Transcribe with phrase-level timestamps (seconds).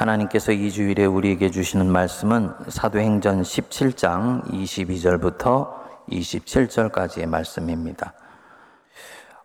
[0.00, 5.68] 하나님께서 이 주일에 우리에게 주시는 말씀은 사도행전 17장 22절부터
[6.08, 8.14] 27절까지의 말씀입니다.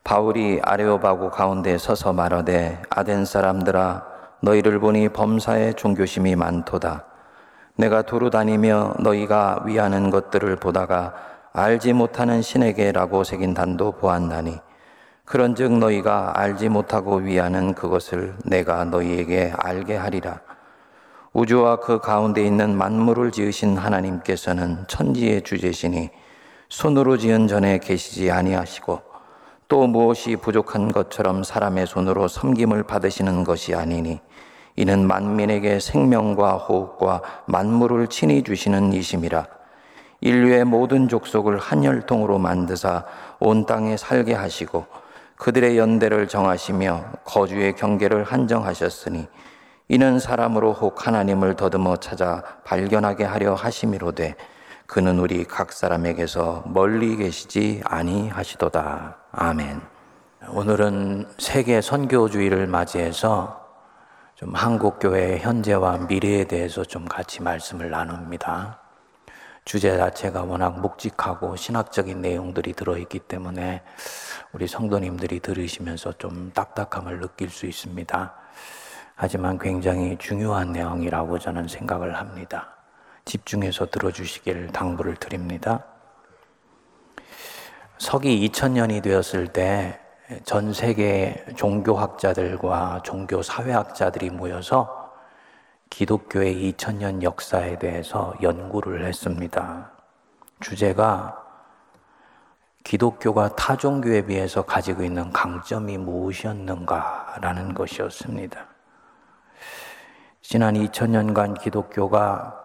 [0.06, 4.06] 바울이 아레오바고 가운데 서서 말하되 아덴 사람들아
[4.44, 7.04] 너희를 보니 범사에 종교심이 많도다.
[7.76, 11.16] 내가 두루 다니며 너희가 위하는 것들을 보다가
[11.52, 14.60] 알지 못하는 신에게라고 새긴 단도 보았나니
[15.26, 20.40] 그런즉 너희가 알지 못하고 위하는 그것을 내가 너희에게 알게 하리라.
[21.34, 26.10] 우주와 그 가운데 있는 만물을 지으신 하나님께서는 천지의 주제시니
[26.70, 29.02] 손으로 지은 전에 계시지 아니하시고
[29.68, 34.20] 또 무엇이 부족한 것처럼 사람의 손으로 섬김을 받으시는 것이 아니니
[34.76, 39.48] 이는 만민에게 생명과 호흡과 만물을 친히 주시는 이심이라
[40.22, 43.06] 인류의 모든 족속을 한 혈통으로 만드사
[43.40, 44.86] 온 땅에 살게 하시고
[45.38, 49.28] 그들의 연대를 정하시며 거주의 경계를 한정하셨으니
[49.88, 54.36] 이는 사람으로 혹 하나님을 더듬어 찾아 발견하게 하려 하심이로되
[54.88, 59.18] 그는 우리 각 사람에게서 멀리 계시지 아니하시도다.
[59.32, 59.82] 아멘.
[60.50, 63.66] 오늘은 세계 선교주의를 맞이해서
[64.36, 68.85] 좀 한국 교회의 현재와 미래에 대해서 좀 같이 말씀을 나눕니다.
[69.66, 73.82] 주제 자체가 워낙 묵직하고 신학적인 내용들이 들어있기 때문에
[74.54, 78.34] 우리 성도님들이 들으시면서 좀 딱딱함을 느낄 수 있습니다.
[79.16, 82.76] 하지만 굉장히 중요한 내용이라고 저는 생각을 합니다.
[83.26, 85.84] 집중해서 들어주시길 당부를 드립니다.
[87.98, 90.06] 서기 2000년이 되었을 때
[90.44, 95.05] 전 세계 종교학자들과 종교 사회학자들이 모여서
[95.96, 99.92] 기독교의 2000년 역사에 대해서 연구를 했습니다.
[100.60, 101.42] 주제가
[102.84, 108.68] 기독교가 타 종교에 비해서 가지고 있는 강점이 무엇이었는가라는 것이었습니다.
[110.42, 112.62] 지난 2000년간 기독교가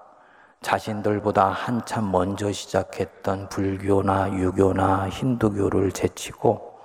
[0.62, 6.80] 자신들보다 한참 먼저 시작했던 불교나 유교나 힌두교를 제치고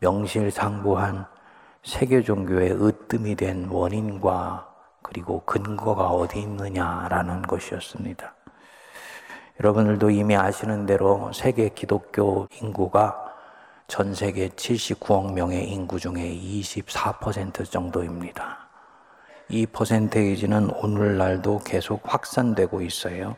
[0.00, 1.26] 명실상부한
[1.84, 4.74] 세계 종교의 으뜸이 된 원인과
[5.06, 8.34] 그리고 근거가 어디 있느냐라는 것이었습니다.
[9.60, 13.16] 여러분들도 이미 아시는 대로 세계 기독교 인구가
[13.86, 18.66] 전 세계 79억 명의 인구 중에 24% 정도입니다.
[19.48, 23.36] 이 퍼센테이지는 오늘날도 계속 확산되고 있어요.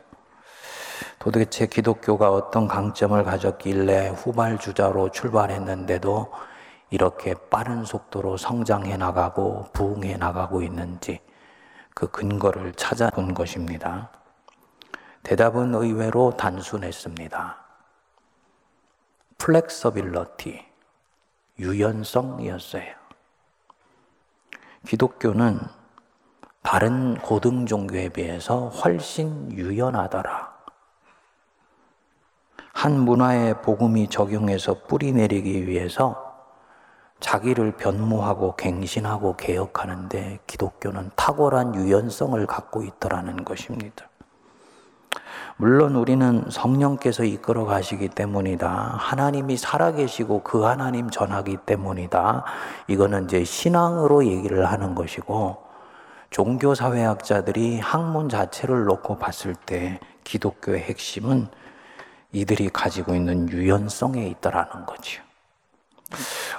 [1.19, 6.31] 도대체 기독교가 어떤 강점을 가졌길래 후발주자로 출발했는데도
[6.89, 11.19] 이렇게 빠른 속도로 성장해 나가고 부흥해 나가고 있는지
[11.93, 14.09] 그 근거를 찾아본 것입니다.
[15.23, 17.57] 대답은 의외로 단순했습니다.
[19.37, 20.65] flexibility,
[21.59, 22.99] 유연성이었어요.
[24.87, 25.59] 기독교는
[26.61, 30.57] 다른 고등 종교에 비해서 훨씬 유연하더라.
[32.73, 36.28] 한 문화의 복음이 적용해서 뿌리 내리기 위해서
[37.19, 44.09] 자기를 변모하고 갱신하고 개혁하는데 기독교는 탁월한 유연성을 갖고 있더라는 것입니다.
[45.57, 48.69] 물론 우리는 성령께서 이끌어 가시기 때문이다.
[48.69, 52.45] 하나님이 살아계시고 그 하나님 전하기 때문이다.
[52.87, 55.57] 이거는 이제 신앙으로 얘기를 하는 것이고
[56.29, 61.47] 종교사회학자들이 학문 자체를 놓고 봤을 때 기독교의 핵심은
[62.31, 65.28] 이들이 가지고 있는 유연성에 있다라는 거죠.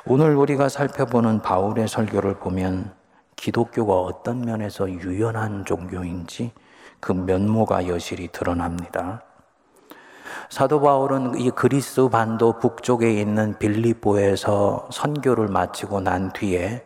[0.06, 2.92] 오늘 우리가 살펴보는 바울의 설교를 보면
[3.36, 6.52] 기독교가 어떤 면에서 유연한 종교인지
[7.00, 9.22] 그 면모가 여실히 드러납니다.
[10.48, 16.84] 사도 바울은 이 그리스 반도 북쪽에 있는 빌립보에서 선교를 마치고 난 뒤에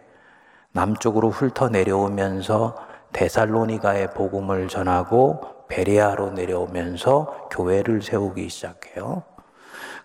[0.72, 2.76] 남쪽으로 훑어 내려오면서
[3.12, 9.22] 데살로니가의 복음을 전하고 베레아로 내려오면서 교회를 세우기 시작해요.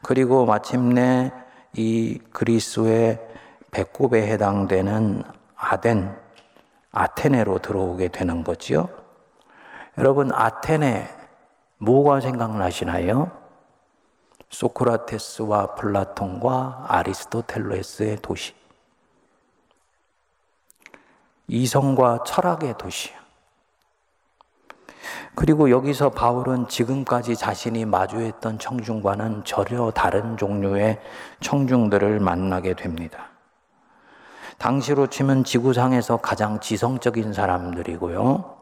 [0.01, 1.31] 그리고 마침내
[1.73, 3.19] 이 그리스의
[3.71, 5.23] 배꼽에 해당되는
[5.55, 6.17] 아덴,
[6.91, 8.89] 아테네로 들어오게 되는 거지요.
[9.97, 11.07] 여러분, 아테네,
[11.77, 13.31] 뭐가 생각나시나요?
[14.49, 18.55] 소크라테스와 플라톤과 아리스토텔레스의 도시.
[21.47, 23.18] 이성과 철학의 도시야.
[25.35, 30.99] 그리고 여기서 바울은 지금까지 자신이 마주했던 청중과는 전혀 다른 종류의
[31.39, 33.29] 청중들을 만나게 됩니다.
[34.57, 38.57] 당시로 치면 지구상에서 가장 지성적인 사람들이고요.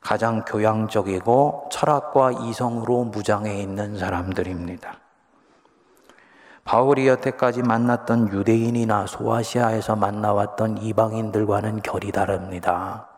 [0.00, 4.96] 가장 교양적이고 철학과 이성으로 무장해 있는 사람들입니다.
[6.64, 13.08] 바울이 여태까지 만났던 유대인이나 소아시아에서 만나왔던 이방인들과는 결이 다릅니다.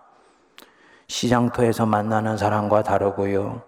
[1.11, 3.63] 시장터에서 만나는 사람과 다르고요.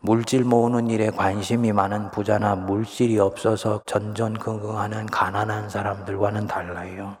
[0.00, 7.16] 물질 모으는 일에 관심이 많은 부자나 물질이 없어서 전전긍긍하는 가난한 사람들과는 달라요.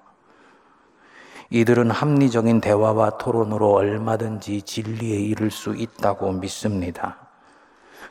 [1.48, 7.16] 이들은 합리적인 대화와 토론으로 얼마든지 진리에 이를 수 있다고 믿습니다.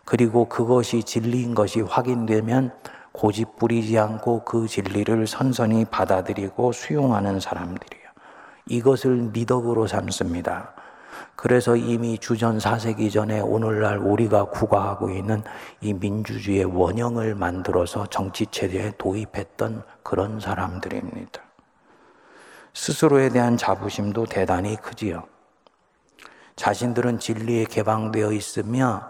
[0.06, 2.74] 그리고 그것이 진리인 것이 확인되면
[3.12, 8.10] 고집 부리지 않고 그 진리를 선선히 받아들이고 수용하는 사람들이에요.
[8.68, 10.81] 이것을 미덕으로 삼습니다.
[11.42, 15.42] 그래서 이미 주전 4세기 전에 오늘날 우리가 구가하고 있는
[15.82, 21.42] 이 민주주의의 원형을 만들어서 정치 체제에 도입했던 그런 사람들입니다.
[22.76, 25.24] 스스로에 대한 자부심도 대단히 크지요.
[26.58, 29.10] 자신들은 진리에 개방되어 있으며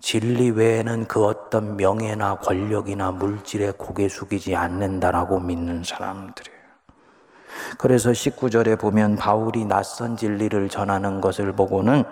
[0.00, 6.57] 진리 외에는 그 어떤 명예나 권력이나 물질에 고개 숙이지 않는다라고 믿는 사람들이에요.
[7.78, 12.04] 그래서 19절에 보면 바울이 낯선 진리를 전하는 것을 보고는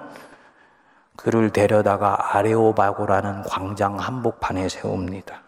[1.17, 5.43] 그를 데려다가 아레오바고라는 광장 한복판에 세웁니다.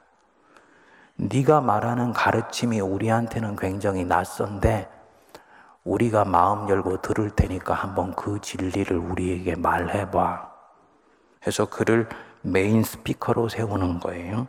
[1.16, 4.88] 네가 말하는 가르침이 우리한테는 굉장히 낯선데
[5.84, 10.48] 우리가 마음 열고 들을 테니까 한번 그 진리를 우리에게 말해봐.
[11.46, 12.08] 해서 그를
[12.42, 14.48] 메인 스피커로 세우는 거예요.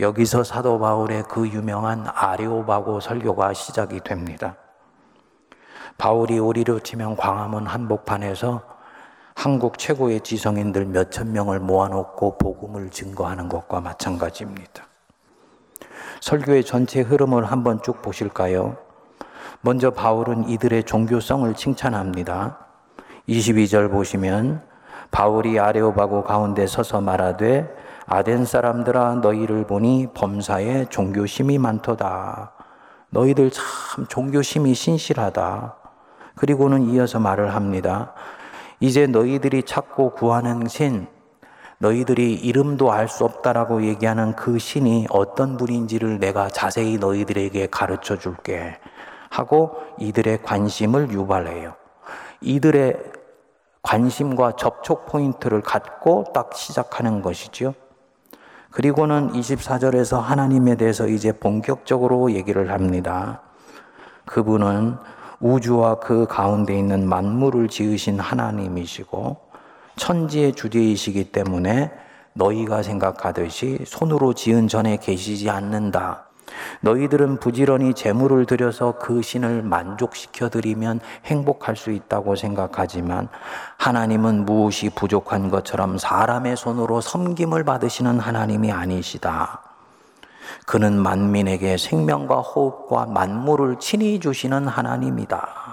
[0.00, 4.56] 여기서 사도 바울의 그 유명한 아레오바고 설교가 시작이 됩니다.
[5.98, 8.62] 바울이 우리로 치면 광화문 한복판에서
[9.34, 14.84] 한국 최고의 지성인들 몇 천 명을 모아놓고 복음을 증거하는 것과 마찬가지입니다.
[16.20, 18.76] 설교의 전체 흐름을 한번 쭉 보실까요?
[19.60, 22.58] 먼저 바울은 이들의 종교성을 칭찬합니다.
[23.28, 24.62] 22절 보시면
[25.10, 27.68] 바울이 아레오바고 가운데 서서 말하되
[28.12, 32.50] 아덴 사람들아 너희를 보니 범사에 종교심이 많도다.
[33.10, 35.76] 너희들 참 종교심이 신실하다.
[36.34, 38.12] 그리고는 이어서 말을 합니다.
[38.80, 41.06] 이제 너희들이 찾고 구하는 신,
[41.78, 48.80] 너희들이 이름도 알 수 없다라고 얘기하는 그 신이 어떤 분인지를 내가 자세히 너희들에게 가르쳐 줄게.
[49.30, 51.74] 하고 이들의 관심을 유발해요.
[52.40, 52.96] 이들의
[53.82, 57.72] 관심과 접촉 포인트를 갖고 딱 시작하는 것이지요.
[58.70, 63.42] 그리고는 24절에서 하나님에 대해서 이제 본격적으로 얘기를 합니다.
[64.26, 64.96] 그분은
[65.40, 69.36] 우주와 그 가운데 있는 만물을 지으신 하나님이시고
[69.96, 71.90] 천지의 주제이시기 때문에
[72.34, 76.29] 너희가 생각하듯이 손으로 지은 전에 계시지 않는다.
[76.80, 83.28] 너희들은 부지런히 재물을 들여서 그 신을 만족시켜 드리면 행복할 수 있다고 생각하지만
[83.76, 89.62] 하나님은 무엇이 부족한 것처럼 사람의 손으로 섬김을 받으시는 하나님이 아니시다.
[90.66, 95.70] 그는 만민에게 생명과 호흡과 만물을 친히 주시는 하나님이다.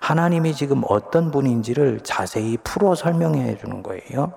[0.00, 4.32] 하나님이 지금 어떤 분인지를 자세히 풀어 설명해 주는 거예요.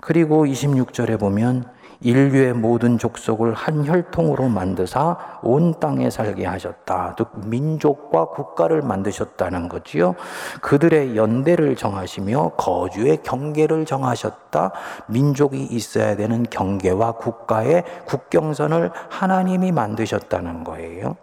[0.00, 1.70] 그리고 26절에 보면
[2.02, 7.14] 인류의 모든 족속을 한 혈통으로 만드사 온 땅에 살게 하셨다.
[7.18, 10.14] 즉 민족과 국가를 만드셨다는 거지요.
[10.62, 14.72] 그들의 연대를 정하시며 거주의 경계를 정하셨다.
[15.08, 21.16] 민족이 있어야 되는 경계와 국가의 국경선을 하나님이 만드셨다는 거예요.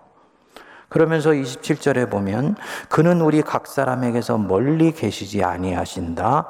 [0.90, 2.56] 그러면서 27절에 보면
[2.88, 6.48] 그는 우리 각 사람에게서 멀리 계시지 아니하신다.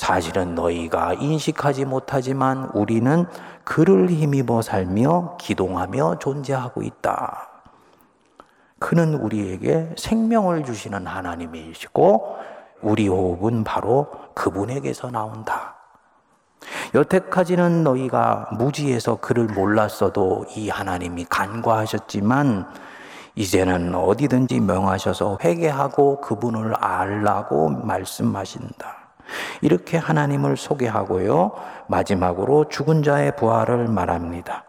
[0.00, 3.26] 사실은 너희가 인식하지 못하지만 우리는
[3.64, 7.50] 그를 힘입어 살며 기동하며 존재하고 있다.
[8.78, 12.36] 그는 우리에게 생명을 주시는 하나님이시고
[12.80, 15.76] 우리 호흡은 바로 그분에게서 나온다.
[16.94, 22.72] 여태까지는 너희가 무지해서 그를 몰랐어도 이 하나님이 간과하셨지만
[23.34, 28.99] 이제는 어디든지 명하셔서 회개하고 그분을 알라고 말씀하신다.
[29.60, 31.52] 이렇게 하나님을 소개하고요.
[31.88, 34.64] 마지막으로 죽은 자의 부활을 말합니다.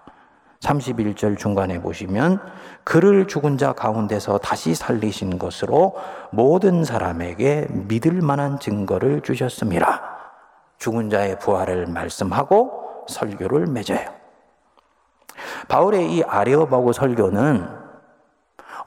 [0.61, 2.39] 31절 중간에 보시면
[2.83, 5.95] 그를 죽은 자 가운데서 다시 살리신 것으로
[6.31, 10.01] 모든 사람에게 믿을 만한 증거를 주셨습니다.
[10.77, 14.05] 죽은 자의 부활을 말씀하고 설교를 맺어요.
[15.67, 17.80] 바울의 이 아레오바고 설교는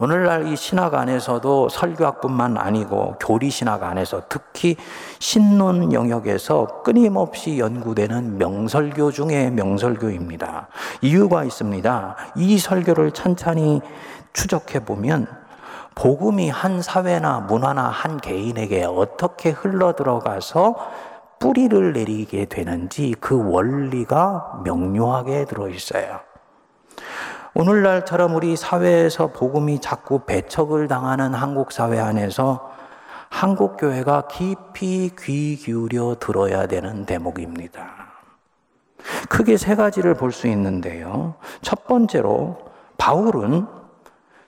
[0.01, 4.77] 오늘날 이 신학 안에서도 설교학뿐만 아니고 교리 신학 안에서 특히
[5.21, 10.69] 신론 영역에서 끊임없이 연구되는 명설교 중의 명설교입니다.
[11.01, 12.17] 이유가 있습니다.
[12.37, 13.83] 이 설교를 찬찬히
[14.33, 15.29] 추적해 보면
[15.95, 20.75] 복음이 한 사회나 문화나 한 개인에게 어떻게 흘러 들어가서
[21.39, 26.34] 뿌리를 내리게 되는지 그 원리가 명료하게 들어 있어요.
[27.57, 32.73] 오늘날처럼 우리 사회에서 복음이 자꾸 배척을 당하는 한국 사회 안에서
[33.31, 38.05] 한국 교회가 깊이 귀 기울여 들어야 되는 대목입니다.
[39.29, 41.35] 크게 세 가지를 볼 수 있는데요.
[41.63, 42.59] 첫 번째로
[42.99, 43.67] 바울은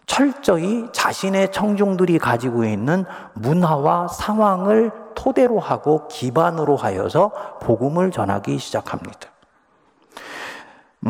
[0.06, 9.35] 철저히 자신의 청중들이 가지고 있는 문화와 상황을 토대로 하고 기반으로 하여서 복음을 전하기 시작합니다.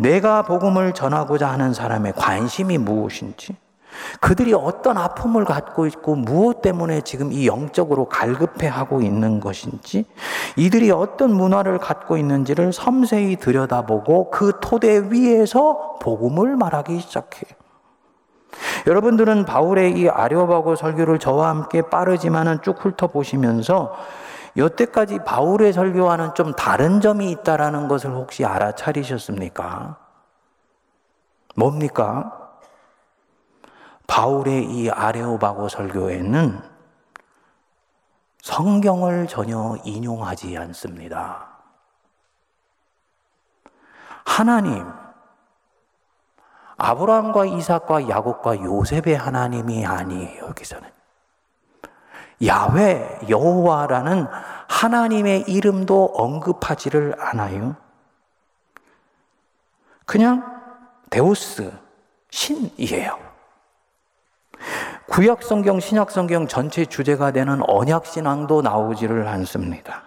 [0.01, 3.57] 내가 복음을 전하고자 하는 사람의 관심이 무엇인지,
[4.21, 10.05] 그들이 어떤 아픔을 갖고 있고 무엇 때문에 지금 이 영적으로 갈급해 하고 있는 것인지,
[10.57, 17.57] 이들이 어떤 문화를 갖고 있는지를 섬세히 들여다보고 그 토대 위에서 복음을 말하기 시작해요.
[18.87, 23.95] 여러분들은 바울의 이 아려바고 설교를 저와 함께 빠르지만은 쭉 훑어보시면서
[24.57, 29.99] 여태까지 바울의 설교와는 좀 다른 점이 있다라는 것을 혹시 알아차리셨습니까?
[31.55, 32.51] 뭡니까?
[34.07, 36.77] 바울의 이 아레오바고 설교에는
[38.41, 41.49] 성경을 전혀 인용하지 않습니다.
[44.25, 44.87] 하나님,
[46.77, 50.96] 아브라함과 이삭과 야곱과 요셉의 하나님이 아니에요, 여기서는.
[52.45, 54.27] 야훼, 여호와라는
[54.69, 57.77] 하나님의 이름도 언급하지를 않아요.
[60.05, 60.45] 그냥
[61.11, 61.73] 데우스,
[62.31, 63.19] 신이에요.
[65.09, 70.06] 구약 성경, 신약 성경 전체 주제가 되는 언약 신앙도 나오지를 않습니다.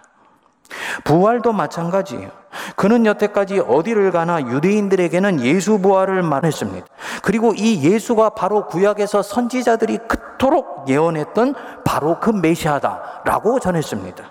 [1.04, 2.30] 부활도 마찬가지예요.
[2.76, 6.86] 그는 여태까지 어디를 가나 유대인들에게는 예수 부활을 말했습니다.
[7.22, 14.24] 그리고 이 예수가 바로 구약에서 선지자들이 그토록 예언했던 바로 그 메시아다라고 전했습니다.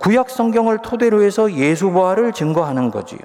[0.00, 3.20] 구약 성경을 토대로 해서 예수 부활을 증거하는 거지요.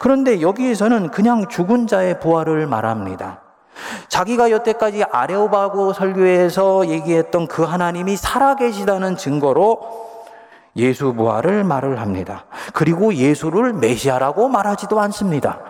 [0.00, 3.42] 그런데 여기에서는 그냥 죽은 자의 부활을 말합니다.
[4.08, 10.08] 자기가 여태까지 아레오바고 설교에서 얘기했던 그 하나님이 살아계시다는 증거로
[10.78, 12.46] 예수 부활을 말을 합니다.
[12.72, 15.60] 그리고 예수를 메시아라고 말하지도 않습니다.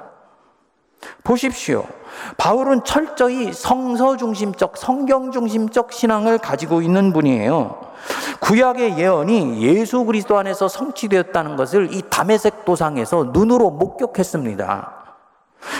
[1.25, 1.85] 보십시오.
[2.37, 7.81] 바울은 철저히 성서 중심적, 성경 중심적 신앙을 가지고 있는 분이에요.
[8.41, 14.98] 구약의 예언이 예수 그리스도 안에서 성취되었다는 것을 이 담에색 도상에서 눈으로 목격했습니다.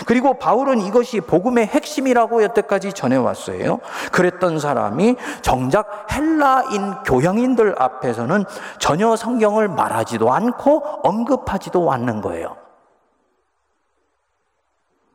[0.07, 3.81] 그리고 바울은 이것이 복음의 핵심이라고 여태까지 전해왔어요.
[4.13, 8.45] 그랬던 사람이 정작 헬라인 교양인들 앞에서는
[8.79, 12.57] 전혀 성경을 말하지도 않고 언급하지도 않는 거예요.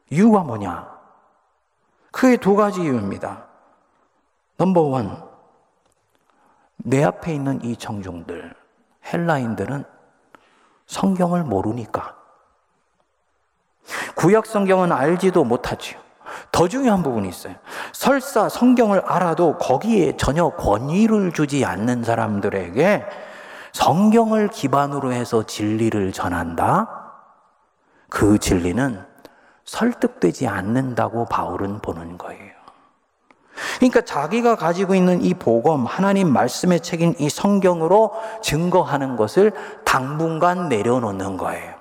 [0.10, 0.94] 이유가 뭐냐?
[2.12, 3.46] 크게 두 가지 이유입니다.
[4.58, 5.28] 넘버 원.
[6.78, 8.54] 내 앞에 있는 이 청중들,
[9.12, 9.84] 헬라인들은
[10.86, 12.23] 성경을 모르니까.
[14.16, 16.00] 구약 성경은 알지도 못하지요.
[16.52, 17.56] 더 중요한 부분이 있어요.
[17.92, 23.06] 설사 성경을 알아도 거기에 전혀 권위를 주지 않는 사람들에게
[23.74, 27.04] 성경을 기반으로 해서 진리를 전한다?
[28.10, 29.04] 그 진리는
[29.66, 32.54] 설득되지 않는다고 바울은 보는 거예요.
[33.78, 39.52] 그러니까 자기가 가지고 있는 이 복음, 하나님 말씀의 책인 이 성경으로 증거하는 것을
[39.86, 41.73] 당분간 내려놓는 거예요.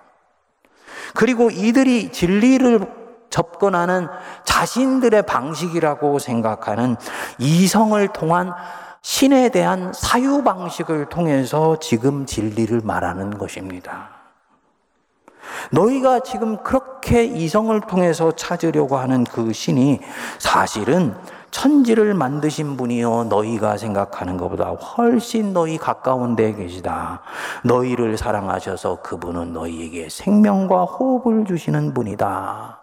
[1.14, 4.08] 그리고 이들이 진리를 접근하는
[4.44, 6.96] 자신들의 방식이라고 생각하는
[7.38, 8.52] 이성을 통한
[9.00, 14.10] 신에 대한 사유 방식을 통해서 지금 진리를 말하는 것입니다.
[15.70, 20.00] 너희가 지금 그렇게 이성을 통해서 찾으려고 하는 그 신이
[20.38, 21.16] 사실은
[21.52, 27.20] 천지를 만드신 분이요 너희가 생각하는 것보다 훨씬 너희 가까운 데 계시다.
[27.62, 32.80] 너희를 사랑하셔서 그분은 너희에게 생명과 호흡을 주시는 분이다.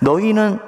[0.00, 0.58] 너희는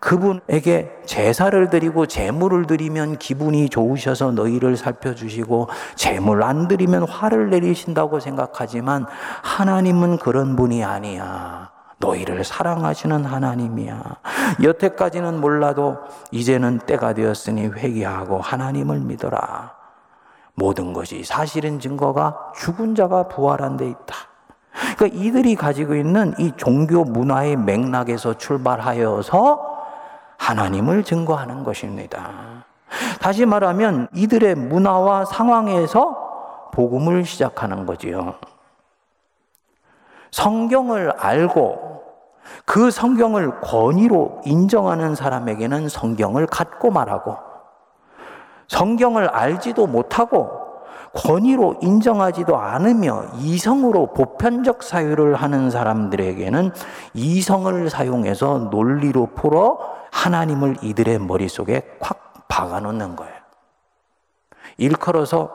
[0.00, 9.06] 그분에게 제사를 드리고 제물을 드리면 기분이 좋으셔서 너희를 살펴주시고 제물 안 드리면 화를 내리신다고 생각하지만
[9.42, 11.71] 하나님은 그런 분이 아니야.
[12.02, 14.02] 너희를 사랑하시는 하나님이야.
[14.62, 15.98] 여태까지는 몰라도
[16.32, 19.74] 이제는 때가 되었으니 회개하고 하나님을 믿어라.
[20.54, 24.14] 모든 것이 사실은 증거가 죽은 자가 부활한 데 있다.
[24.96, 29.72] 그러니까 이들이 가지고 있는 이 종교 문화의 맥락에서 출발하여서
[30.38, 32.64] 하나님을 증거하는 것입니다.
[33.20, 38.34] 다시 말하면 이들의 문화와 상황에서 복음을 시작하는 거지요.
[40.32, 42.02] 성경을 알고
[42.64, 47.36] 그 성경을 권위로 인정하는 사람에게는 성경을 갖고 말하고
[48.68, 50.62] 성경을 알지도 못하고
[51.14, 56.72] 권위로 인정하지도 않으며 이성으로 보편적 사유를 하는 사람들에게는
[57.12, 59.78] 이성을 사용해서 논리로 풀어
[60.10, 63.34] 하나님을 이들의 머릿속에 콱 박아 놓는 거예요.
[64.78, 65.50] 일컬어서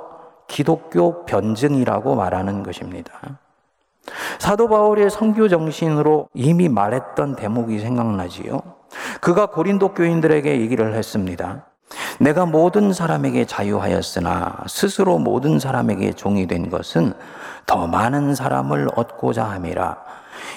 [0.48, 3.13] 기독교 변증이라고 말하는 것입니다.
[4.39, 8.61] 사도 바울의 선교 정신으로 이미 말했던 대목이 생각나지요.
[9.21, 11.65] 그가 고린도 교인들에게 얘기를 했습니다.
[12.19, 17.13] 내가 모든 사람에게 자유하였으나 스스로 모든 사람에게 종이 된 것은
[17.65, 19.97] 더 많은 사람을 얻고자 함이라.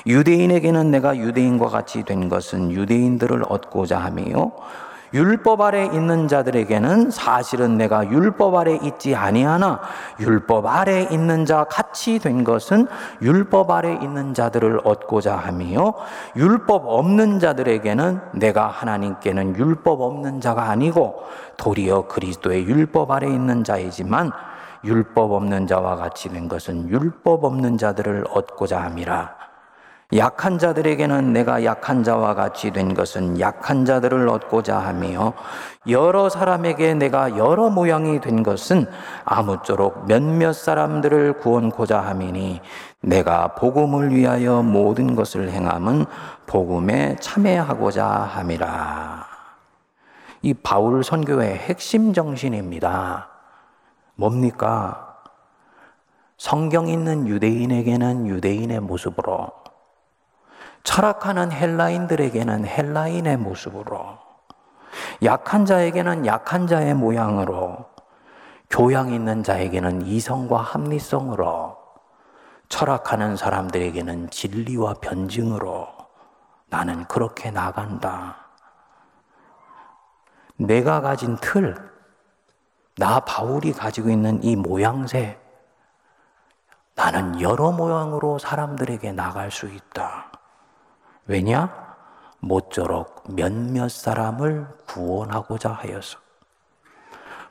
[0.07, 4.53] 유대인에게는 내가 유대인과 같이 된 것은 유대인들을 얻고자 함이요.
[5.13, 9.81] 율법 아래 있는 자들에게는 사실은 내가 율법 아래 있지 아니하나
[10.21, 12.87] 율법 아래 있는 자 같이 된 것은
[13.21, 15.95] 율법 아래 있는 자들을 얻고자 함이요
[16.37, 21.23] 율법 없는 자들에게는 내가 하나님께는 율법 없는 자가 아니고
[21.57, 24.31] 도리어 그리스도의 율법 아래 있는 자이지만
[24.85, 29.40] 율법 없는 자와 같이 된 것은 율법 없는 자들을 얻고자 함이라
[30.17, 35.35] 약한 자들에게는 내가 약한 자와 같이 된 것은 약한 자들을 얻고자 하며
[35.87, 38.87] 여러 사람에게 내가 여러 모양이 된 것은
[39.25, 42.61] 아무쪼록 몇몇 사람들을 구원고자 함이니
[43.03, 46.07] 내가 복음을 위하여 모든 것을 행함은
[46.47, 49.27] 복음에 참여하고자 함이라.
[50.43, 53.29] 이 바울 선교의 핵심 정신입니다.
[54.17, 55.19] 뭡니까?
[56.37, 59.60] 성경 있는 유대인에게는 유대인의 모습으로
[60.83, 64.19] 철학하는 헬라인들에게는 헬라인의 모습으로,
[65.23, 67.87] 약한 자에게는 약한 자의 모양으로,
[68.69, 71.77] 교양 있는 자에게는 이성과 합리성으로,
[72.69, 75.89] 철학하는 사람들에게는 진리와 변증으로
[76.69, 78.37] 나는 그렇게 나간다.
[80.57, 81.75] 내가 가진 틀,
[82.97, 85.39] 나 바울이 가지고 있는 이 모양새,
[86.95, 90.30] 나는 여러 모양으로 사람들에게 나갈 수 있다.
[91.31, 91.71] 왜냐?
[92.41, 96.19] 모쪼록 몇몇 사람을 구원하고자 하여서.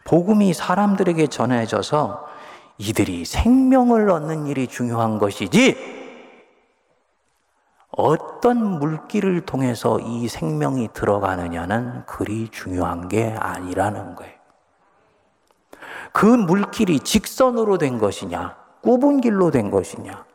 [0.03, 2.27] 복음이 사람들에게 전해져서
[2.77, 5.77] 이들이 생명을 얻는 일이 중요한 것이지,
[7.91, 14.33] 어떤 물길을 통해서 이 생명이 들어가느냐는 그리 중요한 게 아니라는 거예요.
[16.11, 20.25] 그 물길이 직선으로 된 것이냐, 굽은 길로 된 것이냐,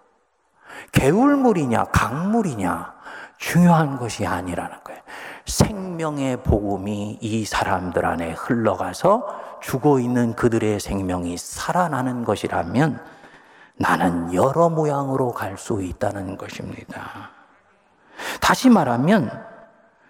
[0.92, 2.93] 개울물이냐, 강물이냐,
[3.38, 5.00] 중요한 것이 아니라는 거예요.
[5.46, 13.00] 생명의 복음이 이 사람들 안에 흘러가서 죽어 있는 그들의 생명이 살아나는 것이라면
[13.76, 17.30] 나는 여러 모양으로 갈 수 있다는 것입니다.
[18.40, 19.30] 다시 말하면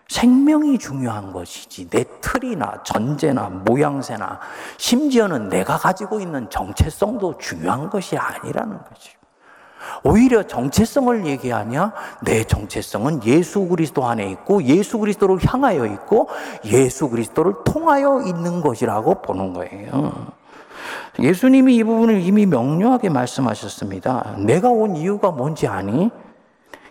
[0.08, 4.38] 생명이 중요한 것이지 내 틀이나 전제나 모양새나
[4.76, 9.12] 심지어는 내가 가지고 있는 정체성도 중요한 것이 아니라는 거죠.
[10.05, 11.93] 오히려 정체성을 얘기하냐?
[12.23, 16.29] 내 정체성은 예수 그리스도 안에 있고 예수 그리스도를 향하여 있고
[16.67, 20.12] 예수 그리스도를 통하여 있는 것이라고 보는 거예요.
[21.19, 24.37] 예수님이 이 부분을 이미 명료하게 말씀하셨습니다.
[24.38, 26.11] 내가 온 이유가 뭔지 아니?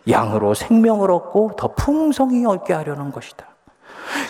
[0.09, 3.45] 양으로 생명을 얻고 더 풍성히 얻게 하려는 것이다.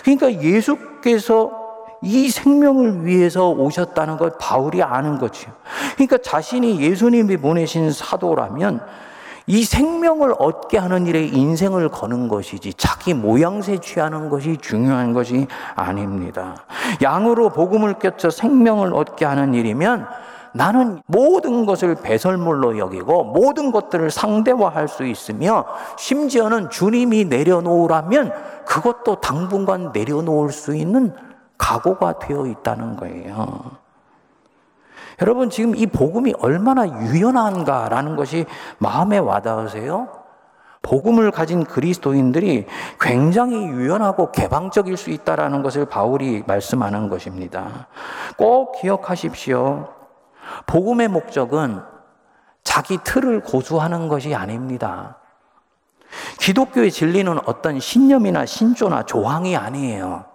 [0.02, 1.63] 그러니까 예수께서
[2.04, 5.50] 이 생명을 위해서 오셨다는 걸 바울이 아는 거죠.
[5.94, 8.80] 그러니까 자신이 예수님이 보내신 사도라면
[9.46, 16.64] 이 생명을 얻게 하는 일에 인생을 거는 것이지 자기 모양새 취하는 것이 중요한 것이 아닙니다.
[17.02, 20.06] 양으로 복음을 껴쳐 생명을 얻게 하는 일이면
[20.54, 25.66] 나는 모든 것을 배설물로 여기고 모든 것들을 상대화할 수 있으며
[25.98, 28.32] 심지어는 주님이 내려놓으라면
[28.64, 31.12] 그것도 당분간 내려놓을 수 있는
[31.58, 33.84] 각오가 되어 있다는 거예요.
[35.22, 38.46] 여러분, 지금 이 복음이 얼마나 유연한가라는 것이
[38.78, 40.24] 마음에 와닿으세요?
[40.82, 42.66] 복음을 가진 그리스도인들이
[43.00, 47.88] 굉장히 유연하고 개방적일 수 있다라는 것을 바울이 말씀하는 것입니다.
[48.36, 49.88] 꼭 기억하십시오.
[50.66, 51.80] 복음의 목적은
[52.62, 55.16] 자기 틀을 고수하는 것이 아닙니다.
[56.38, 60.26] 기독교의 진리는 어떤 신념이나 신조나 조항이 아니에요.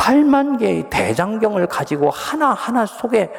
[0.00, 3.30] 8만 개의 대장경을 가지고 하나하나 속에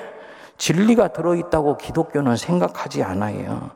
[0.57, 3.71] 진리가 들어있다고 기독교는 생각하지 않아요.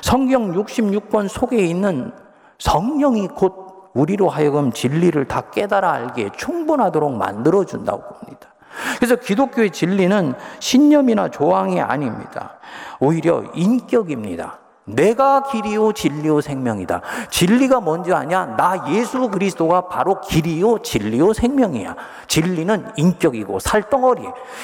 [0.00, 2.12] 성경 66권 속에 있는
[2.60, 8.54] 성령이 곧 우리로 하여금 진리를 다 깨달아 알기에 충분하도록 만들어준다고 봅니다.
[8.98, 12.60] 그래서 기독교의 진리는 신념이나 조항이 아닙니다.
[13.00, 14.59] 오히려 인격입니다.
[14.84, 17.00] 내가 길이요 진리요 생명이다.
[17.30, 18.56] 진리가 뭔지 아냐?
[18.56, 21.94] 나 예수 그리스도가 바로 길이요 진리요 생명이야.
[22.26, 24.22] 진리는 인격이고 살덩어리.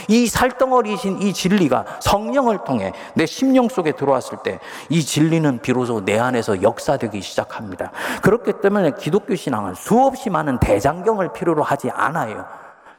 [0.08, 6.18] 이 살덩어리신 이 진리가 성령을 통해 내 심령 속에 들어왔을 때 이 진리는 비로소 내
[6.18, 7.92] 안에서 역사되기 시작합니다.
[8.22, 12.44] 그렇기 때문에 기독교 신앙은 수없이 많은 대장경을 필요로 하지 않아요.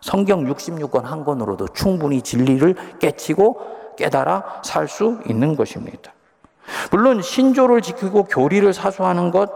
[0.01, 6.12] 성경 66권 한 권으로도 충분히 진리를 깨치고 깨달아 살 수 있는 것입니다.
[6.91, 9.49] 물론 신조를 지키고 교리를 사수하는 것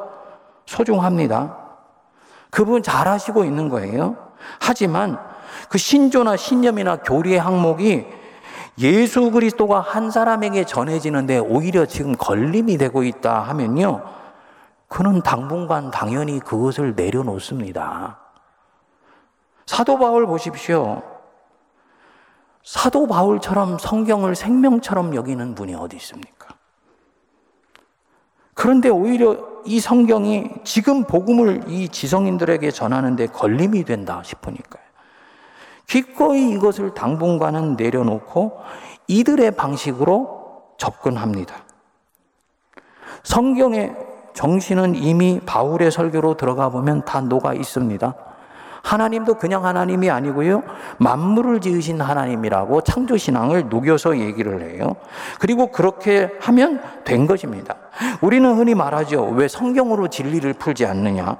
[0.66, 1.58] 소중합니다.
[2.50, 4.18] 그분 잘 하시고 있는 거예요.
[4.60, 5.20] 하지만
[5.70, 8.06] 그 신조나 신념이나 교리의 항목이
[8.80, 14.04] 예수 그리스도가 한 사람에게 전해지는데 오히려 지금 걸림이 되고 있다 하면요.
[14.88, 18.20] 그는 당분간 당연히 그것을 내려놓습니다.
[19.66, 21.02] 사도 바울 보십시오.
[22.64, 26.56] 사도 바울처럼 성경을 생명처럼 여기는 분이 어디 있습니까?
[28.54, 34.82] 그런데 오히려 이 성경이 지금 복음을 이 지성인들에게 전하는데 걸림이 된다 싶으니까요.
[35.88, 38.60] 기꺼이 이것을 당분간은 내려놓고
[39.08, 41.56] 이들의 방식으로 접근합니다.
[43.24, 43.96] 성경의
[44.34, 48.16] 정신은 이미 바울의 설교로 들어가 보면 다 녹아 있습니다.
[48.82, 50.64] 하나님도 그냥 하나님이 아니고요.
[50.98, 54.96] 만물을 지으신 하나님이라고 창조신앙을 녹여서 얘기를 해요.
[55.40, 57.76] 그리고 그렇게 하면 된 것입니다.
[58.22, 59.26] 우리는 흔히 말하죠.
[59.30, 61.38] 왜 성경으로 진리를 풀지 않느냐?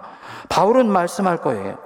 [0.50, 1.78] 바울은 말씀할 거예요.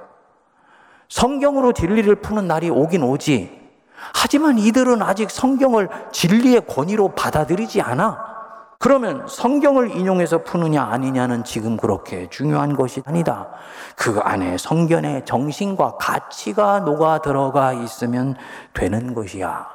[1.08, 3.66] 성경으로 진리를 푸는 날이 오긴 오지.
[4.14, 8.35] 하지만 이들은 아직 성경을 진리의 권위로 받아들이지 않아.
[8.78, 13.48] 그러면 성경을 인용해서 푸느냐 아니냐는 지금 그렇게 중요한 것이 아니다.
[13.96, 18.36] 그 안에 성견의 정신과 가치가 녹아 들어가 있으면
[18.74, 19.68] 되는 것이야.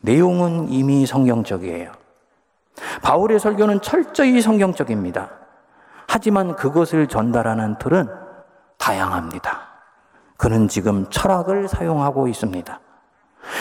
[0.00, 1.92] 내용은 이미 성경적이에요.
[3.02, 5.30] 바울의 설교는 철저히 성경적입니다.
[6.08, 8.08] 하지만 그것을 전달하는 틀은
[8.78, 9.68] 다양합니다.
[10.36, 12.80] 그는 지금 철학을 사용하고 있습니다.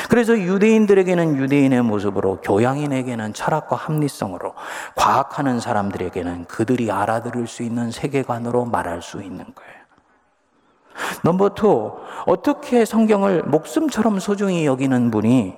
[0.09, 4.53] 그래서 유대인들에게는 유대인의 모습으로, 교양인에게는 철학과 합리성으로,
[4.95, 9.85] 과학하는 사람들에게는 그들이 알아들을 수 있는 세계관으로 말할 수 있는 거예요.
[11.23, 15.57] number two, 어떻게 성경을 목숨처럼 소중히 여기는 분이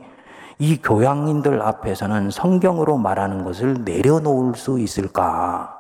[0.60, 5.78] 이 교양인들 앞에서는 성경으로 말하는 것을 내려놓을 수 있을까?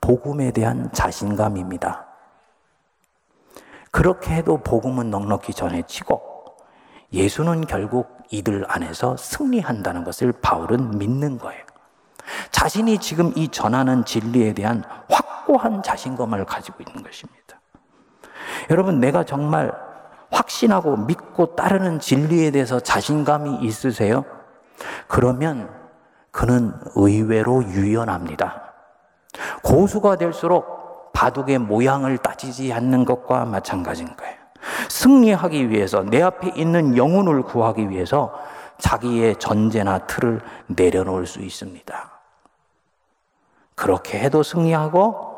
[0.00, 2.06] 복음에 대한 자신감입니다.
[3.90, 6.29] 그렇게 해도 복음은 넉넉히 전해지고
[7.12, 11.62] 예수는 결국 이들 안에서 승리한다는 것을 바울은 믿는 거예요.
[12.52, 17.60] 자신이 지금 이 전하는 진리에 대한 확고한 자신감을 가지고 있는 것입니다.
[18.70, 19.72] 여러분, 내가 정말
[20.30, 24.24] 확신하고 믿고 따르는 진리에 대해서 자신감이 있으세요?
[25.08, 25.68] 그러면
[26.30, 28.62] 그는 의외로 유연합니다.
[29.64, 34.39] 고수가 될수록 바둑의 모양을 따지지 않는 것과 마찬가지인 거예요.
[34.88, 38.32] 승리하기 위해서 내 앞에 있는 영혼을 구하기 위해서
[38.78, 42.10] 자기의 전제나 틀을 내려놓을 수 있습니다.
[43.74, 45.30] 그렇게 해도 승리하고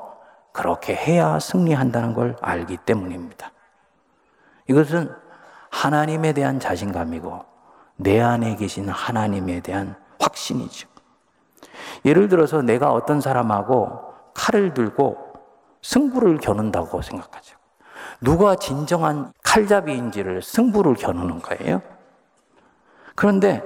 [0.52, 3.52] 그렇게 해야 승리한다는 걸 알기 때문입니다.
[4.68, 5.14] 이것은
[5.70, 7.44] 하나님에 대한 자신감이고
[7.96, 10.88] 내 안에 계신 하나님에 대한 확신이죠.
[12.04, 15.32] 예를 들어서 내가 어떤 사람하고 칼을 들고
[15.82, 17.56] 승부를 겨눈다고 생각하죠.
[18.22, 21.82] 누가 진정한 칼잡이인지를 승부를 겨누는 거예요.
[23.14, 23.62] 그런데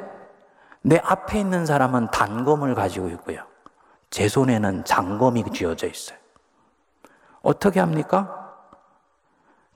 [0.83, 3.43] 내 앞에 있는 사람은 단검을 가지고 있고요.
[4.11, 6.19] 제 손에는 장검이 쥐어져 있어요.
[7.43, 8.55] 어떻게 합니까?